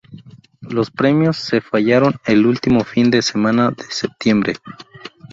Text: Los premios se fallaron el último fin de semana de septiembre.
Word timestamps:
Los 0.61 0.89
premios 0.89 1.37
se 1.37 1.61
fallaron 1.61 2.15
el 2.25 2.47
último 2.47 2.83
fin 2.83 3.11
de 3.11 3.21
semana 3.21 3.69
de 3.69 3.83
septiembre. 3.83 4.53